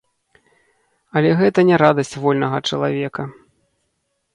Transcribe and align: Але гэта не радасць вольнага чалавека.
Але 1.21 1.29
гэта 1.43 1.59
не 1.69 1.75
радасць 1.85 2.17
вольнага 2.27 2.57
чалавека. 2.69 3.33